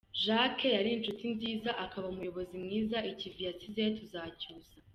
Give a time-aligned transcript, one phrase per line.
[0.23, 4.75] Jacques yari inshuti nziza akaba umuyobozi mwiza ikivi yasize tuzacyusa.